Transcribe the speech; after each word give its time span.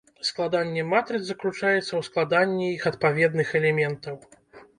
Складанне 0.27 0.85
матрыц 0.93 1.19
заключаецца 1.27 1.81
ў 1.81 2.01
складанні 2.09 2.71
іх 2.77 2.89
адпаведных 2.93 3.53
элементаў. 3.61 4.15